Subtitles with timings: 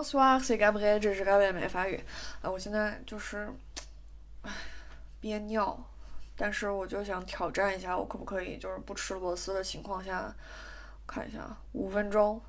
[0.00, 2.02] Bonsoir, c'est Gabriel，这是 Gabriel 美法语。
[2.40, 3.52] 啊，我现在就是，
[4.40, 4.50] 唉，
[5.20, 5.78] 憋尿，
[6.34, 10.34] 但是我就想挑战一下，我可不可以就是不吃螺丝的情况下，
[11.06, 12.40] 看一下五分钟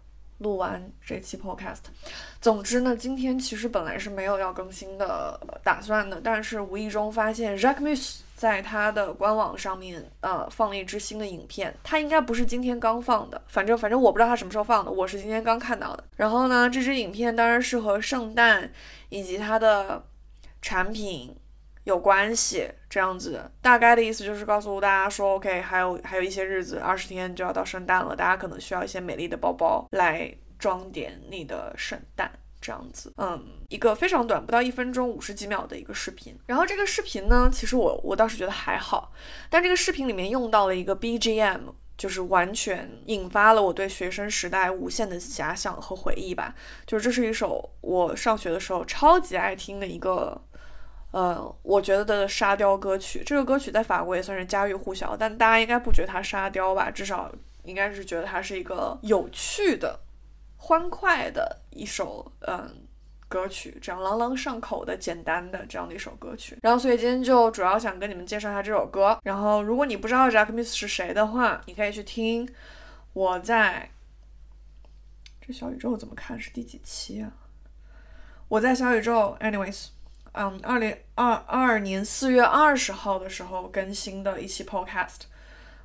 [0.42, 1.84] 录完这期 Podcast。
[2.40, 8.18] 总之呢，今天其实本来是没有要更新的打算的，但是无意中发现 jacquemus。
[8.42, 16.04] 在他的官网上面，呃，放了一支新的影片，他应该不是今天刚放的，反正反正我不知道他什么时候放的，我是今天刚看到的。
[16.16, 18.72] 然后呢，这支影片当然是和圣诞
[19.10, 20.04] 以及它的
[20.60, 21.36] 产品
[21.84, 32.32] 有关系，这样子大概的意思就是告诉大家说，OK，还有还有一些日子，二十天就要到圣诞了，大家可能需要一些美丽的包包来装点你的圣诞。
[32.64, 36.38] 这样子，嗯，一个非常短，不到一分钟，五十几秒的一个视频。
[36.46, 39.12] 然后这个视频呢，其实我我倒是觉得还好，
[39.50, 41.62] 但这个视频里面用到了一个 BGM，
[41.98, 46.54] 就是完全引发了我对学生时代无限的遐想和回忆吧。
[46.86, 50.40] 就是这是一首我上学的时候超级爱听的一个，
[51.12, 53.22] 呃，我觉得的沙雕歌曲。
[53.26, 56.90] 这个歌曲在法国也算是家喻户晓，但大家应该不觉得它沙雕吧？
[56.90, 57.32] 至少
[57.64, 60.00] 应该是觉得它是一个有趣的。
[60.58, 62.86] 欢快的一首嗯
[63.28, 66.58] 歌曲，这样朗朗上口的简单的这样的一首歌曲。
[66.62, 69.20] 然后，所以今天就主要想跟你们介绍一下这首歌。
[69.24, 72.48] 然后，如果你不知道 Jack Miss 是谁的话，你可以去听
[73.14, 73.90] 我在
[75.46, 77.32] 这小宇宙怎么看是第几期啊？
[78.48, 79.88] 我在小宇宙，anyways，
[80.34, 85.24] 嗯，二零二二年四月二十号的时候更新的一期 podcast，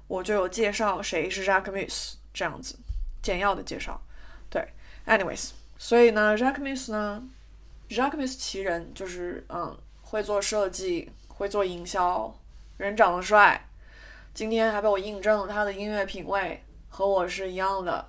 [0.07, 2.79] 我就有介绍谁是 Jack Miss 这样子
[3.21, 4.01] 简要的介绍。
[4.49, 4.73] 对
[5.07, 7.23] ，anyways，所以呢，Jacques Mus 呢
[7.89, 12.33] ，Jacques Mus 奇人就是嗯，会做设计，会做营销，
[12.77, 13.69] 人长得帅，
[14.33, 18.09] 今天还被我印证了他的音乐品味和我是一样的，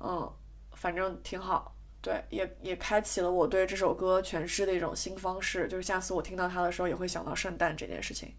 [0.00, 0.32] 嗯，
[0.72, 1.74] 反正挺好，
[2.08, 8.32] 对，也也开启了我对这首歌诠释的一种新方式，就是下次我听到它的时候也会想到圣诞这件事情，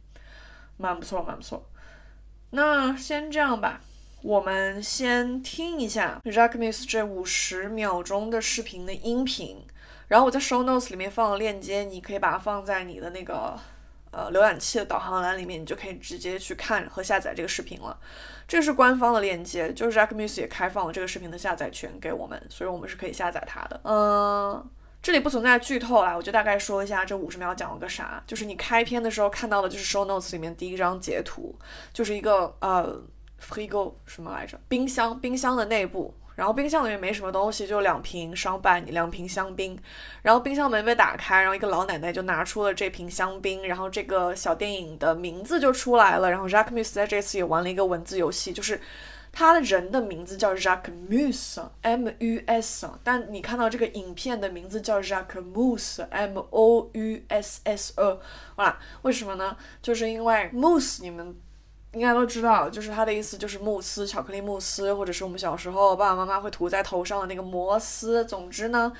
[0.78, 1.64] 蛮不错，蛮不错，
[2.50, 3.80] 那先这样吧。
[4.24, 9.64] 我们先听一下 Jacques Mus 这五十秒钟的视频的音频，
[10.08, 13.56] 然后我在 Show Notes 里面放了链接，你可以把它放在你的那个
[14.12, 17.98] 呃浏览器的导航栏里面，你就可以直接去看和下载这个视频了。
[18.48, 23.80] 这是官方的链接，就是 Jacques Mus 也开放了这个视频的下载权给我们，所以我们是可以下载它的。
[23.84, 24.68] 嗯，
[25.02, 28.24] 这里不存在剧透啦，我就大概说一下这五十秒讲了个啥。
[28.26, 31.58] 就是你开篇的时候看到的就是 Show Notes 里面第一张截图，
[31.94, 33.02] 就是一个呃。
[33.52, 34.60] 黑沟什么来着？
[34.68, 39.78] 冰箱，冰箱的内部，然后冰箱里面没什么东西，就两瓶商办，两瓶香槟。
[40.22, 46.32] 然后冰箱门被打开，然后一个老奶奶就拿出了这瓶香槟，然后这个小电影的名字就出来了。
[46.32, 48.80] 然后 Jacques Mus 在这次也玩了一个文字游戏，就是
[49.34, 58.20] 他的人的名字叫 Jacques Mus，M U S，但你看到这个影片的名字叫 Jacques Mus，M O U S S E，
[58.56, 59.58] 哇，为什么呢？
[59.82, 61.36] 就是因为 Mus，你们。
[61.94, 68.24] 应该都知道，就是它的意思就是慕斯，巧克力慕斯，或者是我们小时候爸爸妈妈会涂在头上的那个摩斯。
[68.26, 68.94] 总之呢，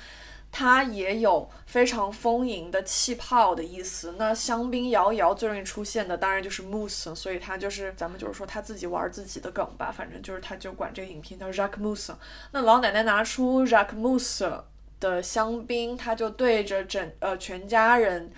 [0.50, 4.16] 它也有非常丰盈的气泡的意思。
[4.18, 9.94] 那香槟摇一摇最容易出现的当然就是慕斯，所以它就是咱们就是说他自己玩自己的梗吧。
[9.96, 12.12] 反正就是他就管这个影片叫 Jacques Mus。
[12.50, 14.62] 那老奶奶拿出 Jacques Mus
[14.98, 18.32] 的香槟，他就对着整呃全家人，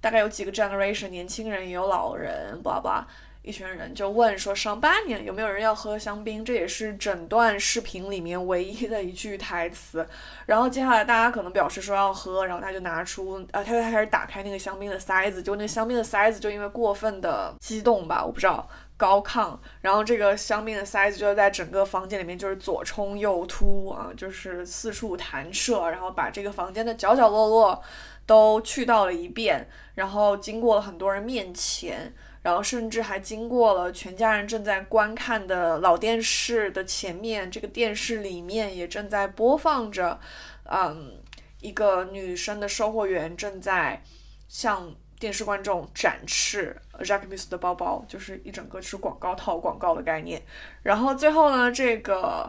[0.00, 3.06] 大概有几个 generation，年轻人也有老人，巴拉巴拉。
[3.46, 10.04] 一群人就问说：“上半年有没有人要喝香槟？”这也是整段视频里面唯一的一句台词。
[10.46, 27.80] 然后接下来大家可能表示说要喝，然后他就拿出，呃，他就开始打开那个香槟的塞子，就那个香槟的塞子就因为过分的激动吧，我不知道高亢，然后这个香槟的塞子就在整个房间里面就是左冲右突啊，就是四处弹射，然后把这个房间的角角落落
[28.26, 32.12] 都去到了一遍，然后经过了很多人面前。
[32.46, 40.16] 然后甚至还经过了全家人正在观看的老电视的前面，这个电视里面也正在播放着，
[40.62, 41.18] 嗯，
[41.60, 44.00] 一个女生的售货员正在
[44.46, 50.40] 向电视观众展示 Jacquemus 的包包，就是一整个是广告套广告的概念。
[50.84, 52.48] 然后最后呢，这个。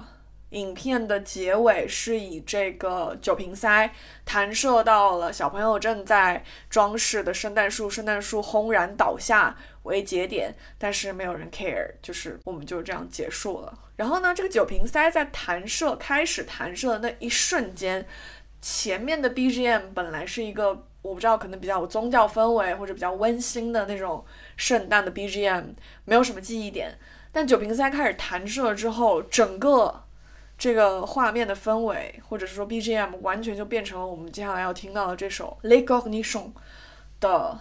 [0.51, 13.77] 影片的结尾是以这个酒瓶塞弹射到了小朋友正在装饰的圣诞树，圣诞树轰然倒下为节点，但是没有人 care，就是我们就这样结束了。
[13.97, 18.05] 然后呢，这个酒瓶塞在弹射开始弹射的那一瞬间，
[18.61, 24.23] 前面的 BGM 本来是一个我不知道可能比较有宗教氛围或者比较温馨的那种
[24.55, 25.73] 圣诞的 BGM，
[26.05, 26.97] 没有什么记忆点。
[27.31, 30.03] 但酒瓶塞开始弹射之后，整个
[30.57, 36.45] 这个画面的氛围，或者是说 BGM，完全就变成了我们接下来要听到的这首《Lake of Nation》
[37.19, 37.59] 的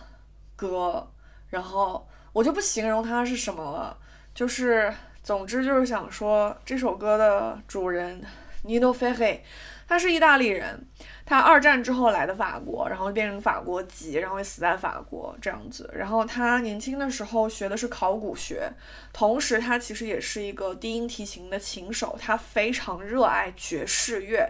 [0.56, 1.08] 歌。
[1.50, 3.96] 然后我就不形容它是什么了，
[4.34, 8.22] 就是总之就是想说这首歌的主人
[8.64, 9.40] Nino fei
[9.86, 10.86] 他是意大利人。
[11.28, 15.90] 他二战之后来的法国，然后变成法国籍，然后死在法国这样子。
[15.92, 18.70] 然后他年轻的时候学的是考古学，
[19.12, 24.48] 同时他其实也是一个低音提琴的琴手，他非常热爱爵士乐。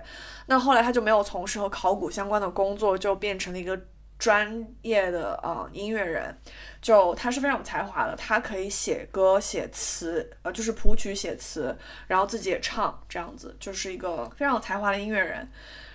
[0.48, 3.80] 那后来他就没有从事和考古相关的工作，就变成了一个
[4.18, 6.36] 专业的呃音乐人。
[6.80, 11.76] 就他是非常有才华的，他可以写歌写词，呃，就是谱曲写词，
[12.06, 15.48] 然后自己也唱，这样子就是一个非常有才华的音乐人。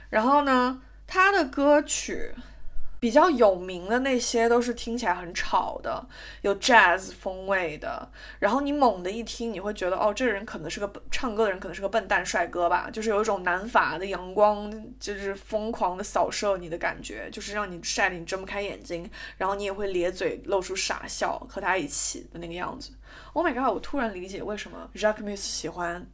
[0.10, 2.34] 然后呢，他的歌曲
[3.02, 6.08] 比较有名的那些都是听起来很吵的，
[6.44, 8.08] 有 jazz 风味的。
[8.38, 22.92] 然后你猛的一听，你会觉得哦，这个人可能是个唱歌的人，可能是个笨蛋帅哥吧，就是有一种南法的阳光，就是疯狂的扫射你的感觉，就是让你晒得你睁不开眼睛，然后你也会咧嘴露出傻笑，和他一起的那个样子。
[23.34, 23.74] Oh my god！
[23.74, 26.08] 我突然理解为什么 Jacques Mus 喜欢。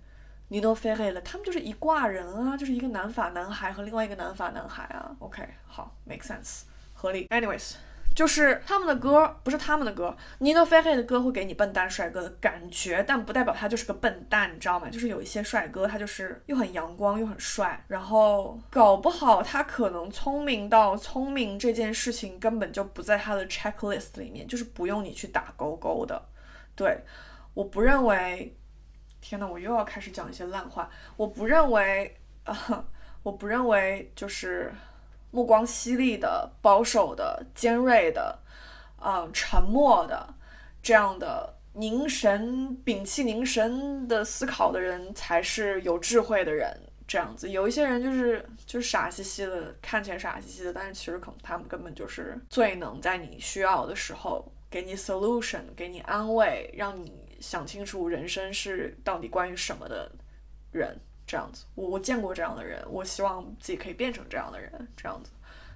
[0.49, 5.13] Nino Ferrer 了，他们就是一挂人啊，就是一个南法男孩和另外一个南法男孩啊。
[5.19, 6.61] OK，好，make sense，
[6.99, 7.27] 合理。
[7.27, 7.75] Anyways，
[8.15, 14.89] 就是他们的歌不是他们的歌，Nino Ferrer 的歌会给你笨蛋帅哥的感觉，但不代表他就是个笨蛋，你知道吗？
[14.89, 26.19] 就是有一些帅哥，他就是又很阳光又很帅，然后搞不好他可能聪明到聪明这件事情根本就不在他的 checklist 里面，就是不用你去打勾勾的。
[26.75, 27.03] 对，
[27.53, 28.55] 我不认为。
[29.19, 30.89] 天呐，我又要开始讲一些烂话。
[31.17, 32.15] 我不认为，
[32.45, 32.85] 啊，
[33.23, 34.71] 我不认为就是
[35.37, 38.39] 目光犀利的、保守的、尖锐的，
[38.97, 40.33] 啊，沉默的
[40.81, 46.75] 这样的凝神、屏气凝神的思考的人才是有智慧的人。
[47.07, 57.27] 这样子，有一些人就是就是傻兮兮的，看起来傻兮兮的，但是其实可能他们根本就是最能在你需要的时候给你 solution，给你安慰，让你。
[57.39, 60.11] 想清楚人生是到底关于什么的
[60.71, 65.29] 人，这样子，我我见过这样的人，我希望自己可以变成这样的人，这样子，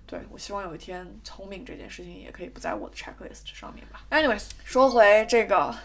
[0.07, 4.05] 对我希望有一天聪明这件事情也可以不在我的 checklist 上面吧。
[4.09, 5.75] Anyways，说回这个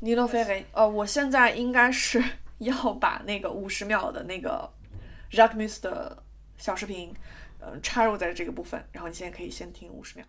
[0.00, 2.22] Nino Ferrer，呃，我现在应该是
[2.58, 4.72] 要把那个五十秒的那个
[5.32, 6.22] Jacques Mus 的
[6.56, 7.12] 小视频，
[7.60, 10.24] 嗯，插入在这个部分，然后你现在可以先听五十秒。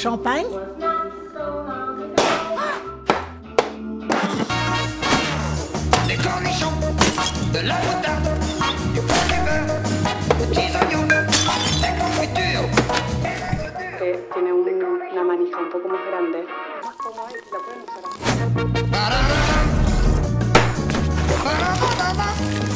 [0.00, 0.46] Champagne
[6.08, 6.72] Des cornichons,
[7.52, 8.30] de la moutarde,
[8.94, 9.00] du
[9.44, 9.66] beurre,
[10.38, 12.68] des petits oignons, des confitures.
[14.32, 16.46] Tiene una manija un poco más grande.
[16.82, 16.96] Más
[17.30, 17.82] y la pueden
[22.22, 22.69] usar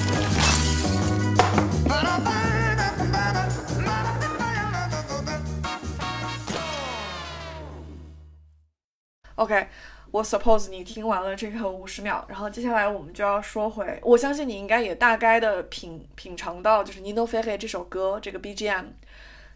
[9.36, 9.66] OK，
[10.10, 18.84] 我 suppose 你听完了这个五十秒，然后接下来我们就要说回，我相信你应该也大概的品品尝到就是 Nino Ferrer 这首歌这个 BGM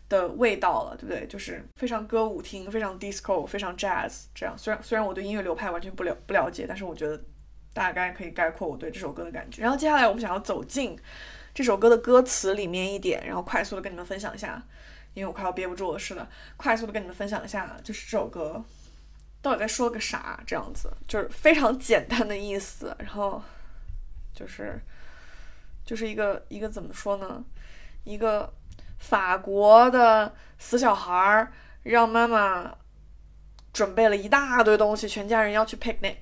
[0.09, 1.27] 的味道了，对不对？
[1.29, 4.57] 就是非常歌舞厅，非常 disco，非常 jazz 这样。
[4.59, 7.23] 虽然虽然我对音乐流派完全不了不了解，但是我觉得
[7.73, 9.63] 大概可以概括我对这首歌的感觉。
[9.63, 10.99] 然后接下来我们想要走进
[11.55, 14.61] 这首歌的歌词里面一点，然后快速的跟你们分享一下，
[15.15, 18.65] 因为我快要憋不住了似的，快速的跟你们分享一下，就是这首歌。
[19.41, 20.41] 到底在说个啥？
[20.47, 23.43] 这样子就是非常简单的意思，然后
[24.35, 24.81] 就是
[25.85, 27.45] 就是一个一个怎么说呢？
[28.05, 28.53] 一个
[28.99, 31.53] 法国的死小孩儿
[31.83, 32.75] 让妈妈
[33.73, 36.17] 准备了一大堆东西，全家人要去 picnic，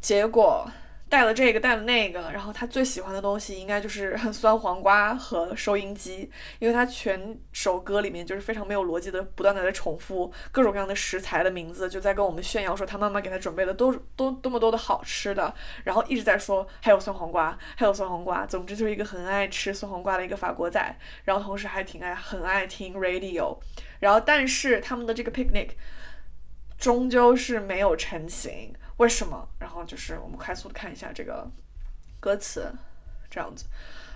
[0.00, 0.70] 结果。
[1.08, 23.56] 带了这个，带了那个，然后他最喜欢的东西应该就是 酸黄瓜和收音机，因为他全首歌里面就是非常没有逻辑的，不断的在重复各种各样的食材的名字，就在跟我们炫耀说他妈妈给他准备了多多多么多的好吃的，然后一直在说还有酸黄瓜，还有酸黄瓜，总之就是一个很爱吃酸黄瓜的一个法国仔，然后同时还挺爱很爱听 radio，
[24.00, 25.68] 然后但是他们的这个 picnic
[26.76, 28.74] 终究是没有成型。
[28.98, 29.48] 为什么？
[29.58, 31.46] 然后就是我们快速的看一下这个
[32.18, 32.72] 歌词，
[33.30, 33.66] 这样子。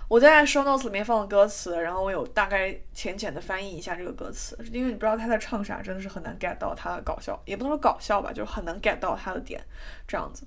[0.07, 9.63] 我在 show notes 里面放了歌词，然后我有大概浅浅的翻译一下这个歌词，因为你不知道他在唱啥，真的是很难 get 到他的搞笑，也不能说搞笑吧，就很难 get 到他的点
[10.05, 10.45] 这样子。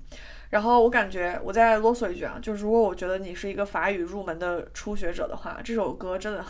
[0.51, 6.45] 然后我感觉我再啰嗦一句啊，就是如果我觉得你是一个法语入门的初学者的话，这首歌真的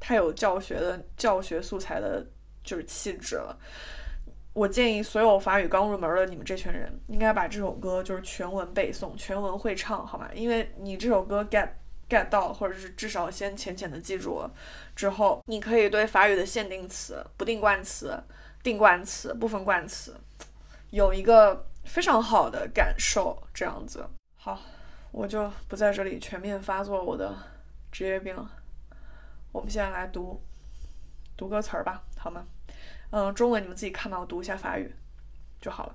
[0.00, 2.26] 太有教学的教学素材的，
[2.62, 3.54] 就是气质了。
[4.54, 10.30] 我建议所有法语刚入门的你们这群人，应该把这首歌就是全文背诵、全文会唱，好吗？
[10.32, 11.68] 因为你这首歌 get。
[12.06, 14.50] get 到，或者是至少先浅浅的记住了
[14.94, 18.22] 之后，你可以对法语的限定词、不定冠词、
[18.62, 20.14] 定冠词、部分冠词
[20.90, 23.42] 有一个非常好的感受。
[23.54, 24.06] 这样子，
[24.36, 24.60] 好，
[25.12, 27.34] 我就不在这里全面发作我的
[27.90, 28.50] 职业病了。
[29.50, 30.38] 我们现在来读
[31.38, 32.44] 读歌词儿吧，好吗？
[33.16, 34.92] 嗯，中文你们自己看吧，我读一下法语
[35.60, 35.94] 就好了。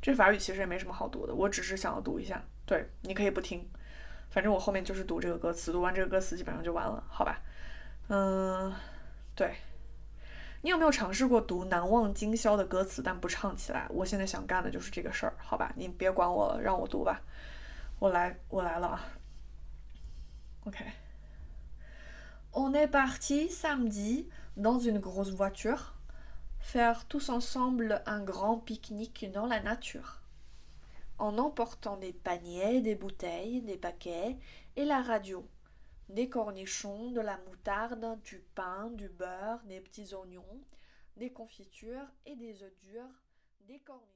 [0.00, 2.40] 这法语其实也没什么好读的，我只是想要读一下。
[2.64, 3.68] 对，你可以不听。
[4.30, 7.40] 反正我后面就是读这个歌词，读完这个歌词基本上就完了，好吧？
[8.06, 8.72] 嗯，
[9.34, 9.56] 对。
[10.60, 13.88] 你有没有尝试过读难忘今宵的歌词，但不唱起来？
[13.90, 15.72] 我现在想干的就是这个事儿，好吧？
[15.74, 17.20] 你别管我了，让我读吧。
[17.98, 19.04] 我来，我来了啊。
[20.66, 20.84] OK。
[22.52, 24.26] On est parti samedi
[24.56, 25.80] dans une grosse voiture
[26.62, 30.20] faire tous ensemble un grand pique-nique dans la nature.
[31.18, 34.38] en emportant des paniers, des bouteilles, des paquets
[34.74, 35.46] et la radio,
[36.08, 40.64] des cornichons, de la moutarde, du pain, du beurre, des petits oignons,
[41.16, 43.22] des confitures et des œufs durs,
[43.68, 44.08] des cornichons.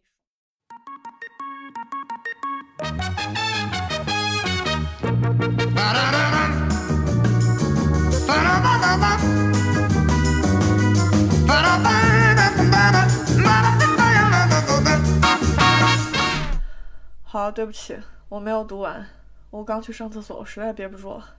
[17.36, 17.94] 好，对不起，
[18.30, 19.06] 我没有读完，
[19.50, 21.36] 我刚去上厕所，我实在憋不住了。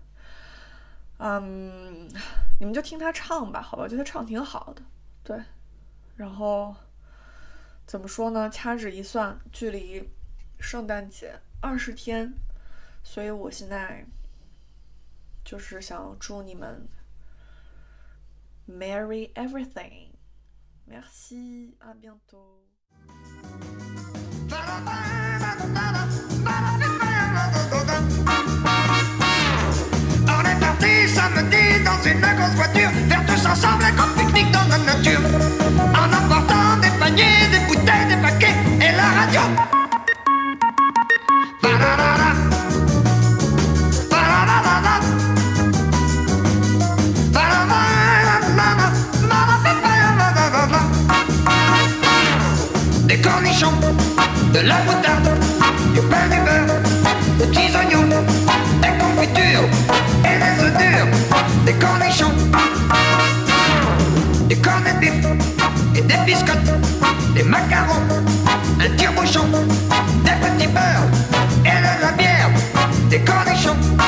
[1.17, 2.07] 嗯，
[2.59, 4.83] 你们就听他唱吧，好吧，我觉得他唱挺好的，
[5.23, 5.41] 对。
[6.15, 6.75] 然后
[7.87, 8.47] 怎么说呢？
[8.47, 10.07] 掐指一算，距离
[10.59, 12.31] 圣诞节二十天，
[13.01, 14.05] 所以我现在
[15.43, 16.87] 就是想祝你们
[18.69, 22.59] Merry Everything，Merci，à bientôt。
[30.27, 34.77] On est parti samedi dans une grosse voiture Faire tous ensemble un grand pique-nique dans la
[34.77, 35.21] nature.
[35.93, 39.41] En emportant des paniers, des bouteilles, des paquets et la radio.
[53.07, 53.71] Des cornichons
[54.53, 55.06] de la moutarde,
[55.97, 56.79] du pain du beurre,
[57.39, 58.07] des petits oignons,
[58.81, 59.67] des confitures
[60.23, 61.11] et des œufs durs,
[61.65, 62.33] des cornichons,
[64.47, 65.13] des cornets de bif
[65.95, 66.71] et des biscottes,
[67.33, 68.03] des macarons,
[68.79, 69.47] un tire-bouchon,
[70.23, 71.09] des petits beurres
[71.65, 72.51] et de la bière,
[73.09, 74.06] des cornichons.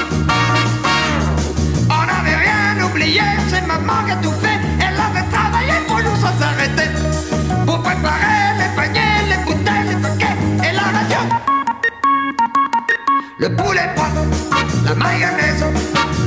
[15.00, 15.64] Mayonnaise,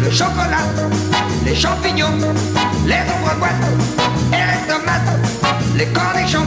[0.03, 0.67] le chocolat,
[1.45, 2.19] les champignons,
[2.87, 3.53] les ouvre boîtes
[4.33, 5.13] et les tomates,
[5.77, 6.47] les cornichons.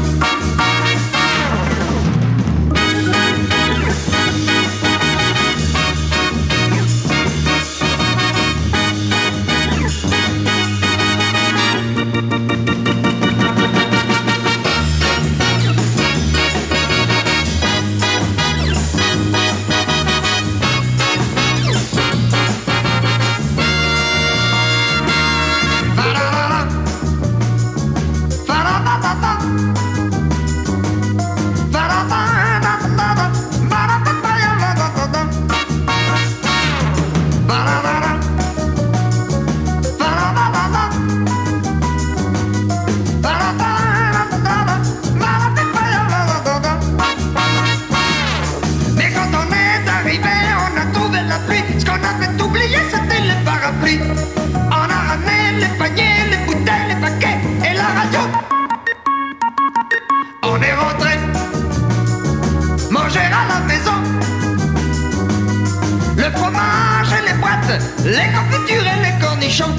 [66.35, 69.75] Fromage et les boîtes, les confitures et les cornichons.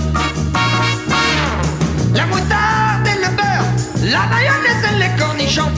[2.14, 3.70] La moutarde et le beurre,
[4.02, 5.72] la mayonnaise et les cornichons.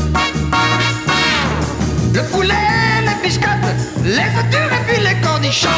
[2.14, 2.54] Le poulet,
[3.02, 5.68] les biscottes, les œufs durs et puis les cornichons.